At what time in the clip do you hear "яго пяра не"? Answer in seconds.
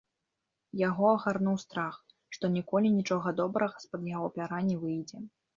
4.15-4.77